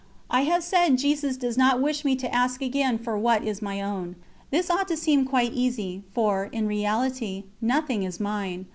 I 0.31 0.41
have 0.45 0.63
said 0.63 0.97
Jesus 0.97 1.37
does 1.37 1.59
not 1.59 1.79
wish 1.79 2.03
me 2.03 2.15
to 2.15 2.33
ask 2.35 2.59
again 2.63 2.97
for 2.97 3.19
what 3.19 3.43
is 3.43 3.61
my 3.61 3.83
own. 3.83 4.15
This 4.49 4.67
ought 4.71 4.87
to 4.87 4.97
seem 4.97 5.25
quite 5.25 5.53
easy, 5.53 6.01
for, 6.11 6.45
in 6.45 6.65
reality, 6.65 7.43
nothing 7.61 8.01
is 8.01 8.19
mine. 8.19 8.65